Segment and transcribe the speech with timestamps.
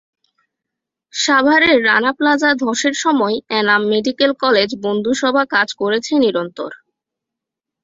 [1.13, 6.71] সাভারের রানা প্লাজা ধসের সময় এনাম মেডিকেল কলেজ বন্ধুসভা কাজ করেছে নিরন্তর।